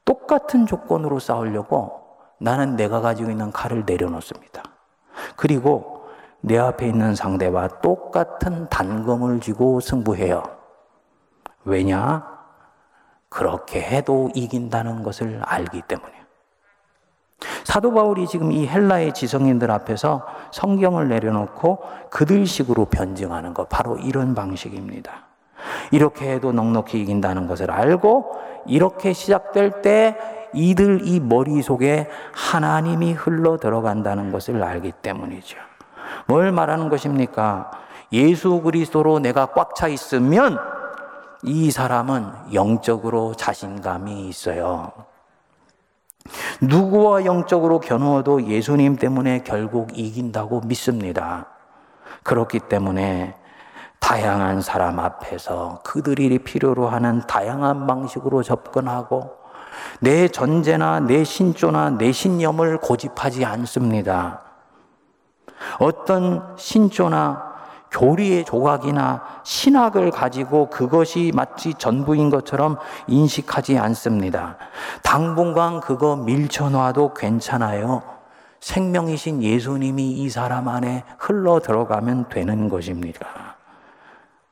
[0.04, 2.00] 똑같은 조건으로 싸우려고
[2.38, 4.62] 나는 내가 가지고 있는 칼을 내려놓습니다.
[5.36, 6.08] 그리고
[6.40, 10.42] 내 앞에 있는 상대와 똑같은 단검을 쥐고 승부해요.
[11.64, 12.39] 왜냐?
[13.30, 16.20] 그렇게 해도 이긴다는 것을 알기 때문이에요.
[17.64, 21.78] 사도 바울이 지금 이 헬라의 지성인들 앞에서 성경을 내려놓고
[22.10, 25.12] 그들식으로 변증하는 것, 바로 이런 방식입니다.
[25.90, 30.18] 이렇게 해도 넉넉히 이긴다는 것을 알고, 이렇게 시작될 때
[30.52, 35.56] 이들 이 머릿속에 하나님이 흘러 들어간다는 것을 알기 때문이죠.
[36.26, 37.70] 뭘 말하는 것입니까?
[38.12, 40.58] 예수 그리스도로 내가 꽉 차 있으면
[41.42, 44.92] 이 사람은 영적으로 자신감이 있어요.
[46.60, 51.46] 누구와 영적으로 겨누어도 예수님 때문에 결국 이긴다고 믿습니다.
[52.22, 53.34] 그렇기 때문에
[53.98, 59.36] 다양한 사람 앞에서 그들이 필요로 하는 다양한 방식으로 접근하고
[60.00, 64.42] 내 전제나 내 신조나 내 신념을 고집하지 않습니다.
[65.78, 67.49] 어떤 신조나
[67.90, 74.56] 교리의 조각이나 신학을 가지고 그것이 마치 전부인 것처럼 인식하지 않습니다.
[75.02, 78.02] 당분간 그거 밀쳐놔도 괜찮아요.
[78.60, 83.56] 생명이신 예수님이 이 사람 안에 흘러 들어가면 되는 것입니다.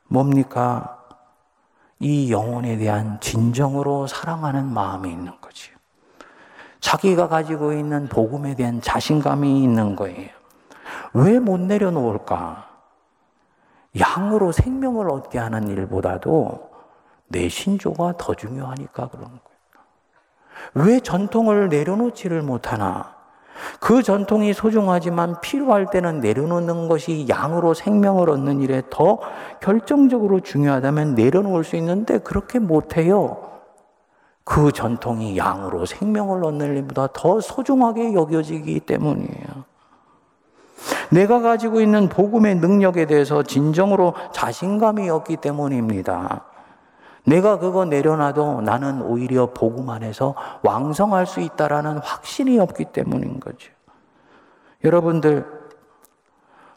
[0.09, 0.99] 뭡니까?
[2.01, 5.77] 이 영혼에 대한 진정으로 사랑하는 마음이 있는 거지요.
[6.81, 10.31] 자기가 가지고 있는 복음에 대한 자신감이 있는 거예요.
[11.13, 12.68] 왜 못 내려놓을까?
[13.99, 16.71] 양으로 생명을 얻게 하는 일보다도
[17.29, 19.49] 내 신조가 더 중요하니까 그런 거예요.
[20.75, 23.17] 왜 전통을 내려놓지를 못하나?
[23.81, 29.19] 그 전통이 소중하지만 필요할 때는 내려놓는 것이 양으로 생명을 얻는 일에 더
[29.61, 33.49] 결정적으로 중요하다면 내려놓을 수 있는데 그렇게 못해요.
[34.45, 39.68] 그 전통이 양으로 생명을 얻는 일보다 더 소중하게 여겨지기 때문이에요.
[41.11, 46.45] 내가 가지고 있는 복음의 능력에 대해서 진정으로 자신감이 없기 때문입니다.
[47.25, 53.71] 내가 그거 내려놔도 나는 오히려 복음 안에서 왕성할 수 있다라는 확신이 없기 때문인 거죠.
[54.85, 55.45] 여러분들,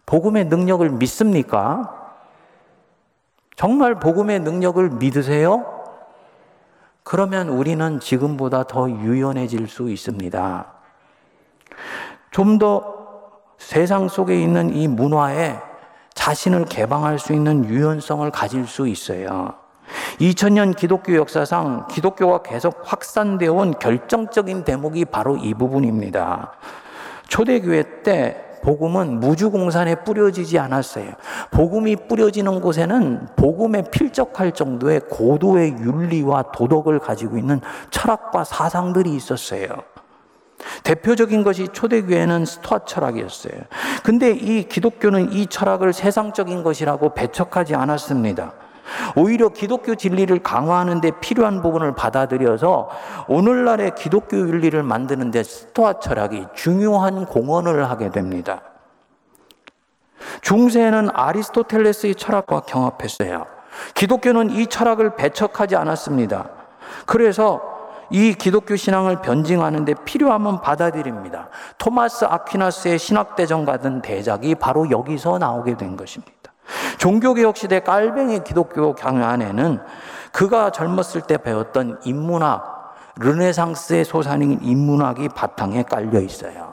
[0.05, 1.97] 복음의 능력을 믿습니까?
[3.55, 5.65] 정말 복음의 능력을 믿으세요?
[7.03, 10.73] 그러면 우리는 지금보다 더 유연해질 수 있습니다.
[12.31, 13.00] 좀더
[13.61, 15.57] 세상 속에 있는 이 문화에
[16.13, 19.53] 자신을 개방할 수 있는 유연성을 가질 수 있어요.
[20.19, 26.51] 2000년 기독교 역사상 기독교가 계속 확산되어 온 결정적인 대목이 바로 이 부분입니다.
[27.27, 31.13] 초대교회 때 복음은 무주공산에 뿌려지지 않았어요.
[31.51, 39.67] 복음이 뿌려지는 곳에는 복음에 필적할 정도의 고도의 윤리와 도덕을 가지고 있는 철학과 사상들이 있었어요.
[40.83, 43.61] 대표적인 것이 초대교회는 스토아 철학이었어요.
[44.03, 48.53] 근데 이 기독교는 이 철학을 세상적인 것이라고 배척하지 않았습니다.
[49.15, 52.89] 오히려 기독교 진리를 강화하는 데 필요한 부분을 받아들여서
[53.27, 58.61] 오늘날의 기독교 윤리를 만드는 데 스토아 철학이 중요한 공헌을 하게 됩니다.
[60.41, 63.45] 중세에는 아리스토텔레스의 철학과 경합했어요.
[63.93, 66.49] 기독교는 이 철학을 배척하지 않았습니다.
[67.05, 67.70] 그래서
[68.11, 71.49] 이 기독교 신앙을 변증하는 데 필요하면 받아들입니다.
[71.77, 76.33] 토마스 아퀴나스의 신학대전 같은 대작이 바로 여기서 나오게 된 것입니다.
[76.97, 78.93] 종교개혁 시대 깔뱅이 기독교
[79.23, 79.79] 안에는
[80.31, 86.70] 그가 젊었을 때 배웠던 인문학, 르네상스의 소산인 인문학이 바탕에 깔려 있어요.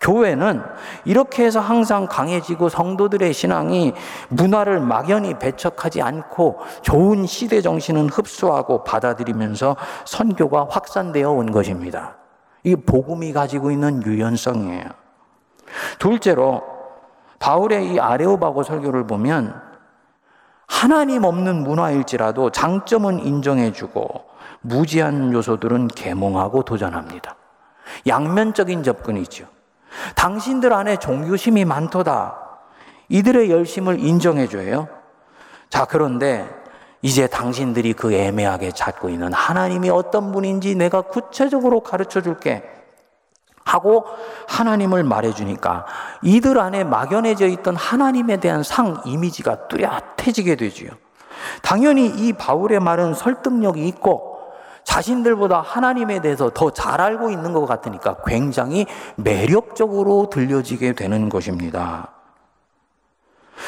[0.00, 0.62] 교회는
[1.04, 3.94] 이렇게 해서 항상 강해지고 성도들의 신앙이
[4.28, 12.16] 문화를 막연히 배척하지 않고 좋은 시대 정신은 흡수하고 받아들이면서 선교가 확산되어 온 것입니다.
[12.64, 14.84] 이 복음이 가지고 있는 유연성이에요.
[15.98, 16.62] 둘째로
[17.38, 19.68] 바울의 이 아레오바고 설교를 보면
[20.66, 24.28] 하나님 없는 문화일지라도 장점은 인정해주고
[24.60, 27.36] 무지한 요소들은 계몽하고 도전합니다.
[28.06, 29.46] 양면적인 접근이죠.
[30.14, 32.36] 당신들 안에 종교심이 많도다.
[33.08, 34.88] 이들의 열심을 인정해줘요.
[35.70, 36.48] 자, 그런데
[37.02, 42.62] 이제 당신들이 그 애매하게 찾고 있는 하나님이 어떤 분인지 내가 구체적으로 가르쳐 줄게.
[43.64, 44.06] 하고
[44.48, 45.84] 하나님을 말해주니까
[46.22, 50.90] 이들 안에 막연해져 있던 하나님에 대한 상 이미지가 뚜렷해지게 되지요.
[51.62, 54.37] 당연히 이 바울의 말은 설득력이 있고
[54.88, 62.08] 자신들보다 하나님에 대해서 더 잘 알고 있는 것 같으니까 굉장히 매력적으로 들려지게 되는 것입니다.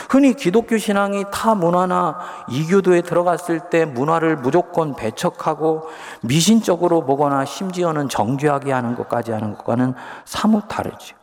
[0.09, 5.89] 흔히 기독교 신앙이 타 문화나 이교도에 들어갔을 때 문화를 무조건 배척하고
[6.23, 11.17] 미신적으로 보거나 심지어는 정죄하게 하는 것까지 하는 것과는 사뭇 다르죠.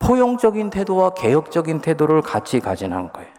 [0.00, 3.30] 포용적인 태도와 개혁적인 태도를 같이 가진 한 거예요.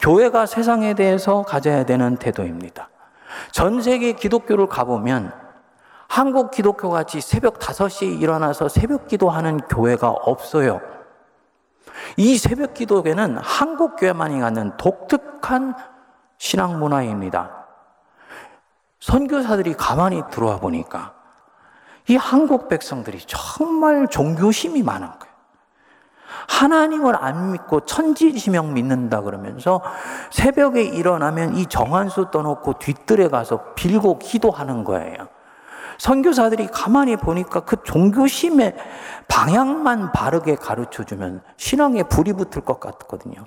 [0.00, 2.88] 교회가 세상에 대해서 가져야 되는 태도입니다.
[3.52, 5.32] 전 세계 기독교를 가보면
[6.08, 10.80] 한국 기독교 같이 새벽 5시에 일어나서 새벽 기도하는 교회가 없어요.
[12.16, 15.74] 이 새벽 기도회는 한국 교회만이 갖는 독특한
[16.38, 17.66] 신앙 문화입니다.
[19.00, 21.14] 선교사들이 가만히 들어와 보니까
[22.08, 25.25] 이 한국 백성들이 정말 종교심이 많은 거예요.
[26.48, 29.82] 하나님을 안 믿고 천지지명 믿는다 그러면서
[30.30, 35.16] 새벽에 일어나면 이 정한수 떠놓고 뒤뜰에 가서 빌고 기도하는 거예요.
[35.98, 38.74] 선교사들이 가만히 보니까 그 종교심의
[39.28, 43.46] 방향만 바르게 가르쳐 주면 신앙에 불이 붙을 것 같거든요.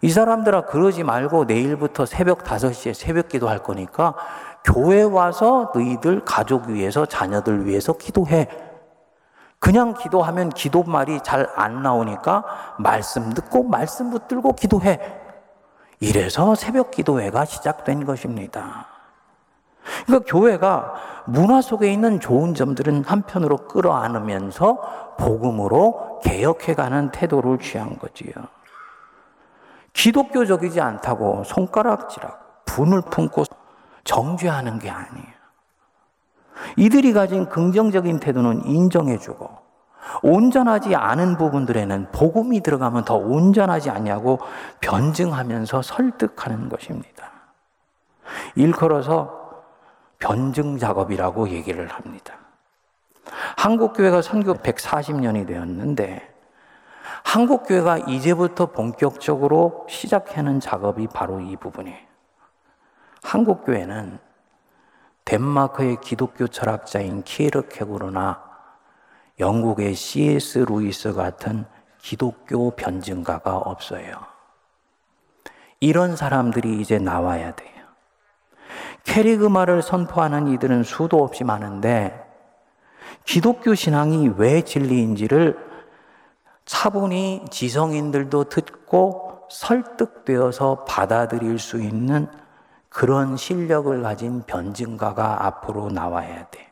[0.00, 4.14] 이 사람들아 그러지 말고 내일부터 새벽 5시에 새벽 기도 할 거니까
[4.64, 8.71] 교회 와서 너희들 가족 위해서 자녀들 위해서 기도해.
[9.62, 12.44] 그냥 기도하면 기도 말이 잘 안 나오니까
[12.78, 14.98] 말씀 듣고 말씀 붙들고 기도해.
[16.00, 18.88] 이래서 새벽 기도회가 시작된 것입니다.
[20.04, 20.94] 그러니까 교회가
[21.26, 28.32] 문화 속에 있는 좋은 점들은 한편으로 끌어안으면서 복음으로 개혁해가는 태도를 취한 거지요.
[29.92, 33.44] 기독교적이지 않다고 손가락질하고 분을 품고
[34.02, 35.41] 정죄하는 게 아니에요.
[36.76, 39.62] 이들이 가진 긍정적인 태도는 인정해주고
[40.22, 44.40] 온전하지 않은 부분들에는 복음이 들어가면 더 온전하지 않냐고
[44.80, 47.30] 변증하면서 설득하는 것입니다.
[48.54, 49.64] 일컬어서
[50.18, 52.34] 변증 작업이라고 얘기를 합니다.
[53.56, 56.32] 한국교회가 선교 140년이 되었는데
[57.24, 61.98] 한국교회가 이제부터 본격적으로 시작하는 작업이 바로 이 부분이에요.
[63.22, 64.18] 한국교회는
[65.24, 68.42] 덴마크의 기독교 철학자인 키에르케고르나
[69.40, 70.58] 영국의 C.S.
[70.68, 71.64] 루이스 같은
[71.98, 74.32] 기독교 변증가가 없어요.
[75.80, 77.72] 이런 사람들이 이제 나와야 돼요.
[79.04, 82.24] 캐리그마를 선포하는 이들은 수도 없이 많은데
[83.24, 85.58] 기독교 신앙이 왜 진리인지를
[86.64, 92.28] 차분히 지성인들도 듣고 설득되어서 받아들일 수 있는
[92.92, 96.70] 그런 실력을 가진 변증가가 앞으로 나와야 돼.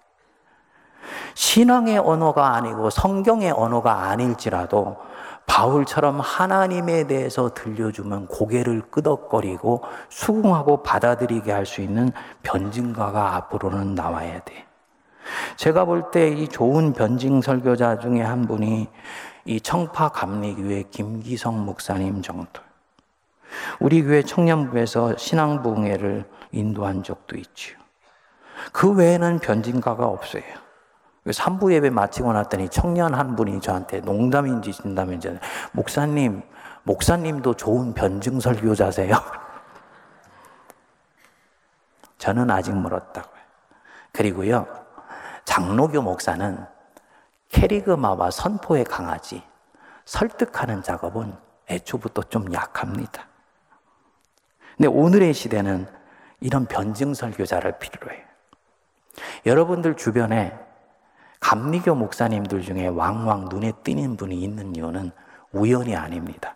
[1.34, 4.98] 신앙의 언어가 아니고 성경의 언어가 아닐지라도
[5.46, 14.66] 바울처럼 하나님에 대해서 들려주면 고개를 끄덕거리고 수긍하고 받아들이게 할 수 있는 변증가가 앞으로는 나와야 돼.
[15.56, 18.88] 제가 볼 때 이 좋은 변증 설교자 중에 한 분이
[19.46, 22.60] 이 청파 감리교회 김기성 목사님 정도.
[23.78, 27.76] 우리 교회 청년부에서 신앙부흥회를 인도한 적도 있지요.
[28.72, 30.42] 그 외에는 변진가가 없어요.
[31.26, 35.38] 3부 예배 마치고 났더니 청년 한 분이 저한테 농담인지 진담인지
[35.72, 36.42] 목사님,
[36.82, 39.14] 목사님도 좋은 변증 설교자세요?
[42.18, 43.40] 저는 아직 멀었다고요.
[44.12, 44.66] 그리고요,
[45.44, 46.66] 장로교 목사는
[47.48, 49.42] 캐리그마와 선포에 강하지
[50.04, 51.34] 설득하는 작업은
[51.68, 53.29] 애초부터 좀 약합니다.
[54.80, 55.86] 근데 오늘의 시대는
[56.40, 58.24] 이런 변증 설교자를 필요로 해요.
[59.44, 60.58] 여러분들 주변에
[61.38, 65.10] 감리교 목사님들 중에 왕왕 눈에 띄는 분이 있는 이유는
[65.52, 66.54] 우연이 아닙니다.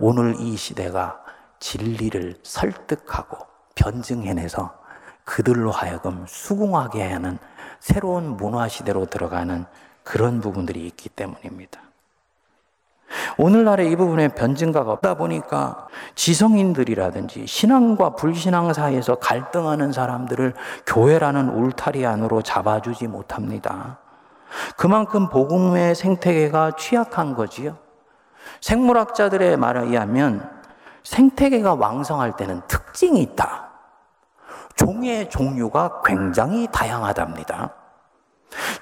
[0.00, 1.22] 오늘 이 시대가
[1.60, 3.38] 진리를 설득하고
[3.76, 4.76] 변증해내서
[5.22, 7.38] 그들로 하여금 수긍하게 하는
[7.78, 9.64] 새로운 문화 시대로 들어가는
[10.02, 11.80] 그런 부분들이 있기 때문입니다.
[13.38, 20.54] 오늘날의 이 부분에 변증가가 없다 보니까 지성인들이라든지 신앙과 불신앙 사이에서 갈등하는 사람들을
[20.86, 23.98] 교회라는 울타리 안으로 잡아주지 못합니다.
[24.76, 27.76] 그만큼 복음의 생태계가 취약한 거지요.
[28.60, 30.48] 생물학자들의 말에 의하면
[31.02, 33.70] 생태계가 왕성할 때는 특징이 있다.
[34.76, 37.74] 종의 종류가 굉장히 다양하답니다.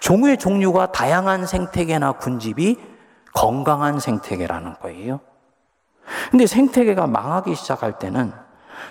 [0.01, 2.98] 종의 종류가 다양한 생태계나 군집이
[3.35, 5.21] 건강한 생태계라는 거예요.
[6.31, 8.33] 근데 생태계가 망하기 시작할 때는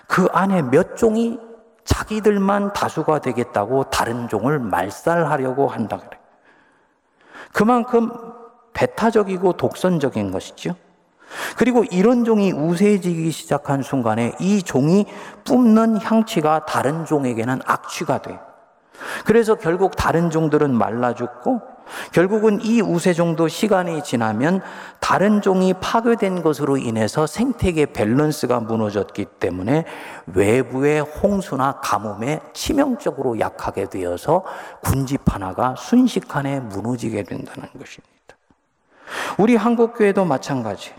[0.07, 1.39] 그 안에 몇 종이
[1.85, 6.19] 자기들만 다수가 되겠다고 다른 종을 말살하려고 한다 그래.
[7.53, 8.11] 그만큼
[8.73, 10.75] 배타적이고 독선적인 것이죠.
[11.57, 15.05] 그리고 이런 종이 우세해지기 시작한 순간에 이 종이
[15.45, 18.39] 뿜는 향취가 다른 종에게는 악취가 돼.
[19.25, 21.61] 그래서 결국 다른 종들은 말라 죽고
[22.11, 24.61] 결국은 이 우세종도 시간이 지나면
[24.99, 29.85] 다른 종이 파괴된 것으로 인해서 생태계 밸런스가 무너졌기 때문에
[30.27, 34.43] 외부의 홍수나 가뭄에 치명적으로 약하게 되어서
[34.81, 38.17] 군집 하나가 순식간에 무너지게 된다는 것입니다.
[39.37, 40.93] 우리 한국교회도 마찬가지.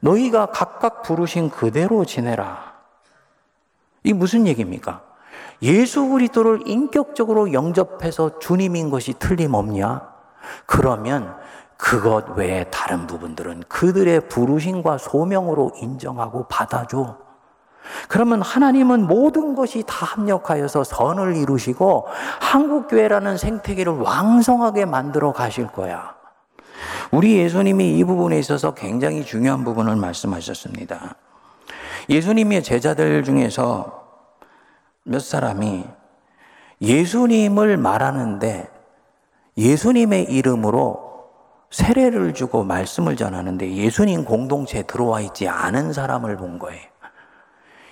[0.00, 2.74] 너희가 각각 부르신 그대로 지내라.
[4.04, 5.05] 이 무슨 얘기입니까?
[5.62, 10.02] 예수 그리스도를 인격적으로 영접해서 주님인 것이 틀림없냐?
[10.66, 11.34] 그러면
[11.76, 17.18] 그것 외에 다른 부분들은 그들의 부르심과 소명으로 인정하고 받아줘.
[18.08, 22.06] 그러면 하나님은 모든 것이 다 합력하여서 선을 이루시고
[22.40, 26.14] 한국교회라는 생태계를 왕성하게 만들어 가실 거야.
[27.10, 31.14] 우리 예수님이 이 부분에 있어서 굉장히 중요한 부분을 말씀하셨습니다.
[32.08, 34.05] 예수님의 제자들 중에서
[35.08, 35.84] 몇 사람이
[36.80, 38.68] 예수님을 말하는데
[39.56, 41.30] 예수님의 이름으로
[41.70, 46.82] 세례를 주고 말씀을 전하는데 예수님 공동체에 들어와 있지 않은 사람을 본 거예요.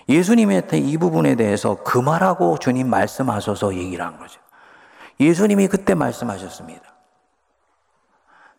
[0.09, 4.41] 예수님한테 이 부분에 대해서 그 말하고 주님 말씀하셔서 얘기를 한 거죠.
[5.21, 6.83] 예수님이 그때 말씀하셨습니다.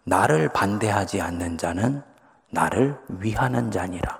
[0.06, 2.02] 나를 반대하지 않는 자는
[2.50, 4.20] 나를 위하는 자니라.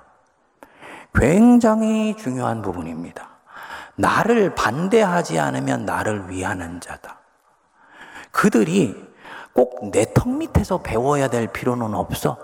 [1.14, 3.35] 굉장히 중요한 부분입니다.
[3.96, 7.20] 나를 반대하지 않으면 나를 위하는 자다.
[8.32, 8.96] 그들이
[9.54, 12.38] 꼭 내 턱 밑에서 배워야 될 필요는 없어.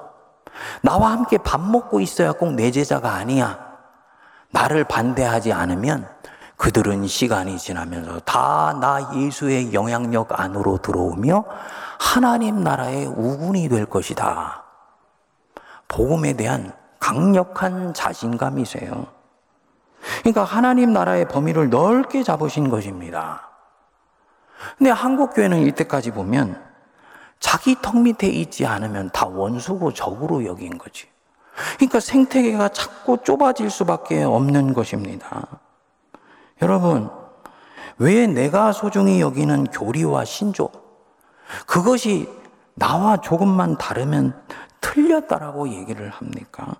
[0.82, 3.60] 나와 함께 밥 먹고 있어야 꼭 내 제자가 아니야.
[4.52, 6.08] 나를 반대하지 않으면
[6.58, 11.44] 그들은 시간이 지나면서 다 나 예수의 영향력 안으로 들어오며
[12.00, 14.64] 하나님 나라의 우군이 될 것이다.
[15.88, 19.08] 복음에 대한 강력한 자신감이세요.
[20.20, 23.50] 그러니까 하나님 나라의 범위를 넓게 잡으신 것입니다.
[24.78, 26.62] 근데 한국 교회는 이때까지 보면
[27.40, 31.08] 자기 턱 밑에 있지 않으면 다 원수고 적으로 여긴 거지.
[31.76, 35.48] 그러니까 생태계가 자꾸 좁아질 수밖에 없는 것입니다.
[36.62, 37.10] 여러분,
[37.98, 40.70] 왜 내가 소중히 여기는 교리와 신조,
[41.66, 42.30] 그것이
[42.76, 44.40] 나와 조금만 다르면
[44.80, 46.76] 틀렸다라고 얘기를 합니까?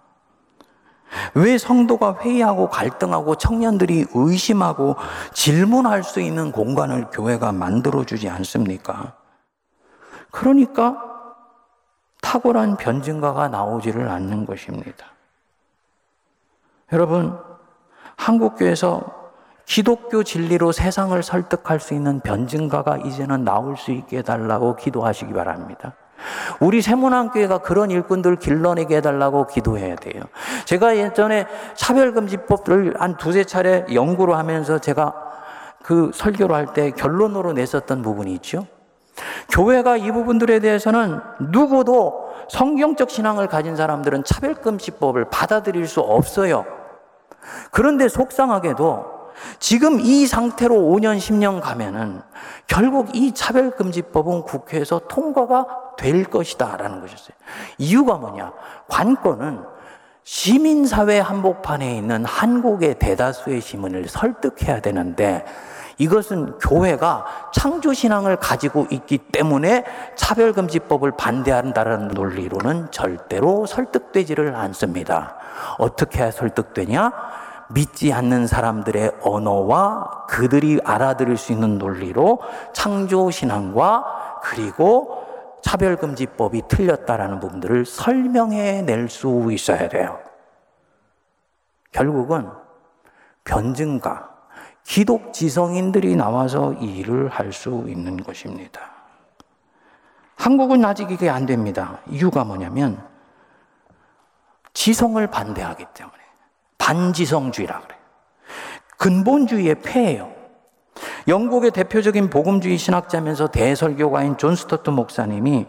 [1.34, 4.96] 왜 성도가 회의하고 갈등하고 청년들이 의심하고
[5.34, 9.14] 질문할 수 있는 공간을 교회가 만들어주지 않습니까?
[10.32, 10.98] 그러니까
[12.22, 15.06] 탁월한 변증가가 나오지를 않는 것입니다.
[16.94, 17.38] 여러분,
[18.18, 19.22] 한국교회에서
[19.66, 25.96] 기독교 진리로 세상을 설득할 수 있는 변증가가 이제는 나올 수 있게 해달라고 기도하시기 바랍니다.
[26.60, 30.24] 우리 세문안교회가 그런 일꾼들 길러내게 해달라고 기도해야 돼요.
[30.66, 35.14] 제가 예전에 차별금지법을 한 두세 차례 연구를 하면서 제가
[35.84, 38.68] 그 설교를 할 때 결론으로 냈었던 부분이 있죠.
[39.50, 41.20] 교회가 이 부분들에 대해서는
[41.52, 46.66] 누구도 성경적 신앙을 가진 사람들은 차별금지법을 받아들일 수 없어요.
[47.72, 49.21] 그런데 속상하게도
[49.60, 52.22] 지금 이 상태로 5년, 10년 가면은
[52.68, 57.36] 결국 이 차별금지법은 국회에서 통과가 될 것이다 라는 것이었어요.
[57.78, 58.54] 이유가 뭐냐?
[58.88, 59.64] 관건은
[60.24, 65.46] 시민사회 한복판에 있는 한국의 대다수의 시민을 설득해야 되는데
[65.98, 69.84] 이것은 교회가 창조신앙을 가지고 있기 때문에
[70.16, 75.36] 차별금지법을 반대한다는 논리로는 절대로 설득되지를 않습니다.
[75.78, 77.12] 어떻게 설득되냐?
[77.74, 82.40] 믿지 않는 사람들의 언어와 그들이 알아들을 수 있는 논리로
[82.74, 85.26] 창조신앙과 그리고
[85.62, 90.20] 차별금지법이 틀렸다라는 부분들을 설명해 낼 수 있어야 돼요.
[91.92, 92.50] 결국은
[93.44, 94.30] 변증가,
[94.84, 98.82] 기독 지성인들이 나와서 이 일을 할 수 있는 것입니다.
[100.36, 102.00] 한국은 아직 이게 안 됩니다.
[102.08, 103.06] 이유가 뭐냐면
[104.74, 106.21] 지성을 반대하기 때문에
[106.82, 108.02] 반지성주의라 그래요.
[108.98, 110.32] 근본주의의 폐예요.
[111.28, 115.68] 영국의 대표적인 복음주의 신학자면서 대설교가인 존 스토트 목사님이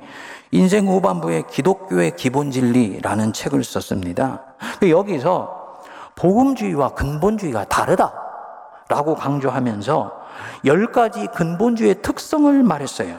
[0.51, 4.43] 인생 후반부에 기독교의 기본 진리라는 책을 썼습니다.
[4.81, 5.83] 그 여기서
[6.17, 10.23] 복음주의와 근본주의가 다르다라고 강조하면서
[10.65, 13.19] 열 가지 근본주의의 특성을 말했어요.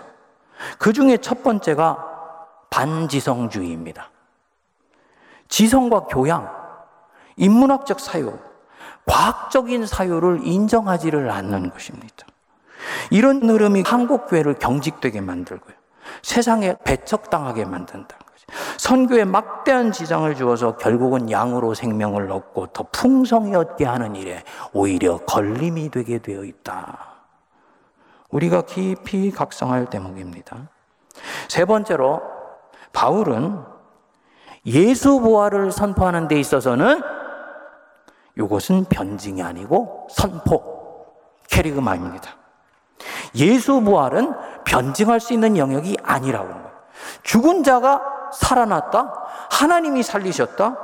[0.80, 2.10] 그 중에 첫 번째가
[2.72, 4.10] 반지성주의입니다.
[5.48, 6.63] 지성과 교양,
[7.38, 8.38] 인문학적 사유,
[9.06, 12.28] 과학적인 사유를 인정하지를 않는 것입니다.
[13.12, 15.76] 이런 흐름이 한국교회를 경직되게 만들고요.
[16.22, 18.46] 세상에 배척당하게 만든다는 거죠.
[18.78, 25.90] 선교에 막대한 지장을 주어서 결국은 양으로 생명을 얻고 더 풍성히 얻게 하는 일에 오히려 걸림이
[25.92, 27.14] 되게 되어 있다.
[28.30, 30.58] 우리가 깊이 각성할 대목입니다.
[31.48, 32.22] 세 번째로
[32.92, 33.60] 바울은
[34.66, 37.02] 예수 부활을 선포하는 데 있어서는
[38.38, 41.06] 이것은 변증이 아니고 선포,
[41.50, 42.32] 캐리그마입니다.
[43.36, 44.34] 예수 부활은
[44.66, 46.78] 변증할 수 있는 영역이 아니라고 하는 거예요.
[47.24, 48.02] 죽은 자가
[48.34, 49.14] 살아났다?
[49.52, 50.78] 하나님이 살리셨다?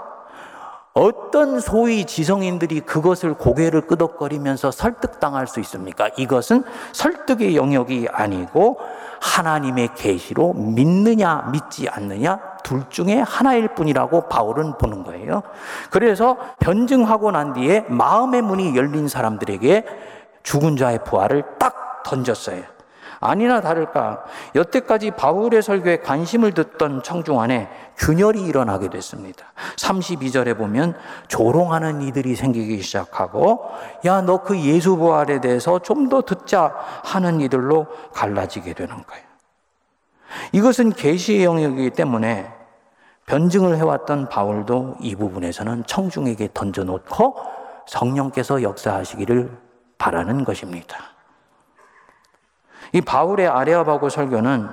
[0.93, 6.09] 어떤 소위 지성인들이 그것을 고개를 끄덕거리면서 설득당할 수 있습니까?
[6.17, 8.79] 이것은 설득의 영역이 아니고
[9.21, 15.43] 하나님의 계시로 믿느냐 믿지 않느냐 둘 중에 하나일 뿐이라고 바울은 보는 거예요.
[15.89, 19.85] 그래서 변증하고 난 뒤에 마음의 문이 열린 사람들에게
[20.43, 22.63] 죽은 자의 부활을 딱 던졌어요.
[23.21, 24.23] 아니나 다를까
[24.55, 29.47] 여태까지 바울의 설교에 관심을 듣던 청중 안에 균열이 일어나게 됐습니다.
[29.75, 30.95] 32절에 보면
[31.27, 33.65] 조롱하는 이들이 생기기 시작하고
[34.05, 39.28] 야 너 그 예수 부활에 대해서 좀 더 듣자 하는 이들로 갈라지게 되는 거예요.
[40.51, 42.51] 이것은 계시의 영역이기 때문에
[43.25, 47.35] 변증을 해왔던 바울도 이 부분에서는 청중에게 던져놓고
[47.87, 49.57] 성령께서 역사하시기를
[49.97, 50.97] 바라는 것입니다.
[52.93, 54.69] 이 바울의 아레아바고 설교는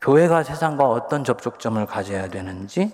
[0.00, 2.92] 교회가 세상과 어떤 접촉점을 가져야 되는지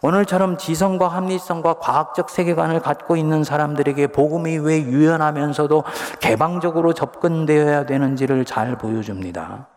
[0.00, 5.84] 오늘처럼 지성과 합리성과 과학적 세계관을 갖고 있는 사람들에게 복음이 왜 유연하면서도
[6.18, 9.68] 개방적으로 접근되어야 되는지를 잘 보여줍니다.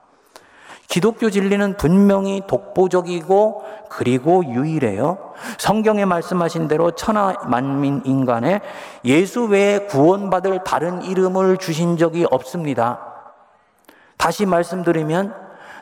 [0.88, 5.34] 기독교 진리는 분명히 독보적이고 그리고 유일해요.
[5.58, 8.62] 성경에 말씀하신 대로 천하 만민 인간에
[9.04, 13.00] 예수 외에 구원받을 다른 이름을 주신 적이 없습니다.
[14.18, 15.34] 다시 말씀드리면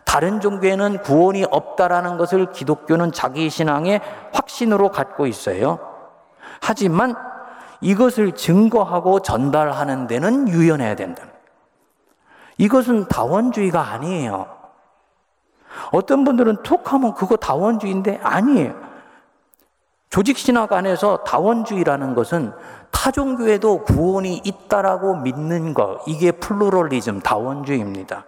[0.06, 4.02] 다른 종교에는 구원이 없다라는 것을 기독교는 자기 신앙의
[4.32, 5.80] 확신으로 갖고 있어요.
[6.62, 7.16] 하지만
[7.82, 11.24] 이것을 증거하고 전달하는 데는 유연해야 된다.
[12.58, 14.63] 이것은 다원주의가 아니에요.
[15.92, 18.76] 어떤 분들은 툭 하면 그거 다원주의인데 아니에요.
[20.10, 22.54] 조직신학 안에서 다원주의라는 것은
[22.92, 28.26] 타종교에도 구원이 있다라고 믿는 것, 이게 플루럴리즘, 다원주의입니다.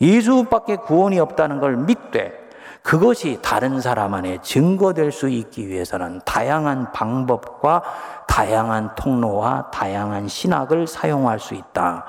[0.00, 2.46] 예수밖에 구원이 없다는 걸 믿되
[2.82, 7.82] 그것이 다른 사람 안에 증거될 수 있기 위해서는 다양한 방법과
[8.28, 12.04] 다양한 통로와 다양한 신학을 사용할 수 있다.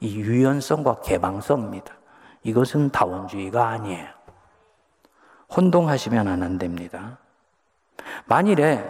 [0.00, 1.97] 이 유연성과 개방성입니다.
[2.42, 4.08] 이것은 다원주의가 아니에요.
[5.54, 7.18] 혼동하시면 안 됩니다.
[8.26, 8.86] 만일에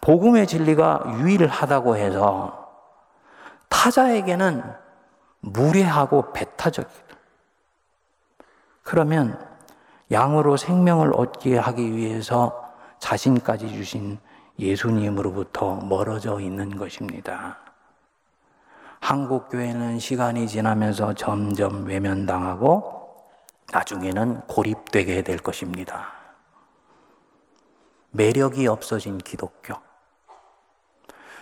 [0.00, 2.68] 복음의 진리가 유일하다고 해서
[3.68, 4.62] 타자에게는
[5.40, 7.16] 무례하고 배타적이다.
[8.82, 9.38] 그러면
[10.10, 14.18] 양으로 생명을 얻게 하기 위해서 자신까지 주신
[14.58, 17.58] 예수님으로부터 멀어져 있는 것입니다.
[19.00, 22.98] 한국 교회는 시간이 지나면서 점점 외면당하고
[23.72, 26.12] 나중에는 고립되게 될 것입니다.
[28.10, 29.74] 매력이 없어진 기독교.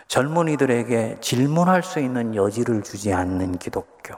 [0.08, 4.14] 젊은이들에게 질문할 수 있는 여지를 주지 않는 기독교.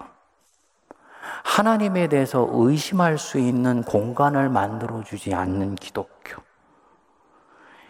[1.44, 6.47] 하나님에 대해서 의심할 수 있는 공간을 만들어 주지 않는 기독교.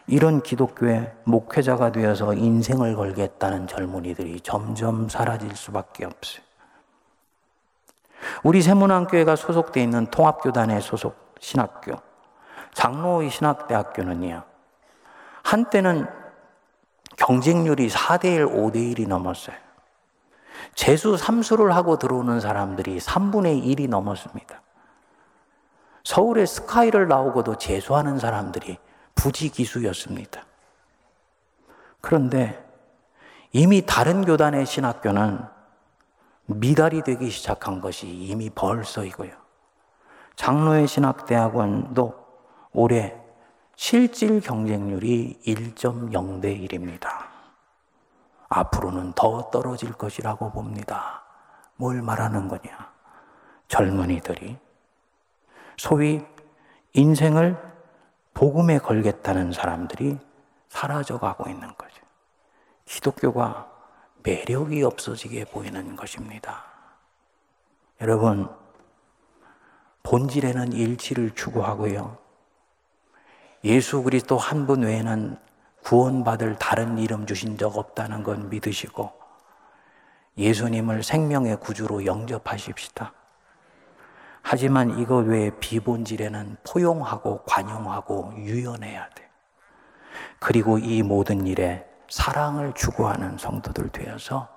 [0.08, 6.42] 이런 기독교의 목회자가 되어서 인생을 걸겠다는 젊은이들이 점점 사라질 수밖에 없어요.
[8.42, 11.96] 우리 세문안교회가 소속되어 있는 통합교단의 소속 신학교,
[12.72, 14.42] 장로의 신학대학교는요,
[15.42, 16.06] 한때는
[17.16, 19.56] 경쟁률이 4대1, 5대1이 넘었어요.
[20.74, 24.62] 재수 3수를 하고 들어오는 사람들이 3분의 1이 넘었습니다.
[26.04, 28.78] 서울의 스카이를 나오고도 재수하는 사람들이
[29.18, 30.46] 부지기수였습니다.
[32.00, 32.64] 그런데
[33.52, 35.44] 이미 다른 교단의 신학교는
[36.46, 39.32] 미달이 되기 시작한 것이 이미 벌써이고요.
[40.36, 42.26] 장로의 신학대학원도
[42.72, 43.16] 올해
[43.74, 47.26] 실질 경쟁률이 1.0대 1입니다.
[48.48, 51.24] 앞으로는 더 떨어질 것이라고 봅니다.
[51.76, 52.92] 뭘 말하는 거냐?
[53.66, 54.56] 젊은이들이
[55.76, 56.24] 소위
[56.94, 57.68] 인생을
[58.38, 60.16] 복음에 걸겠다는 사람들이
[60.68, 61.96] 사라져 가고 있는 거죠.
[62.84, 63.68] 기독교가
[64.22, 66.62] 매력이 없어지게 보이는 것입니다.
[68.00, 68.48] 여러분,
[70.04, 72.16] 본질에는 일치를 추구하고요.
[73.64, 75.36] 예수 그리스도 한 분 외에는
[75.82, 79.10] 구원받을 다른 이름 주신 적 없다는 건 믿으시고
[80.36, 83.17] 예수님을 생명의 구주로 영접하십시다.
[84.42, 89.28] 하지만 이것 외에 비본질에는 포용하고 관용하고 유연해야 돼.
[90.38, 94.48] 그리고 이 모든 일에 사랑을 추구하는 성도들 되어서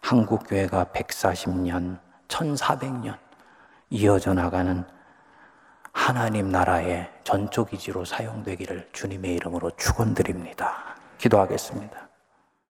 [0.00, 1.98] 한국 교회가 140년,
[2.28, 3.18] 1400년
[3.90, 4.84] 이어져 나가는
[5.92, 10.96] 하나님 나라의 전초기지로 사용되기를 주님의 이름으로 축원드립니다.
[11.18, 12.07] 기도하겠습니다.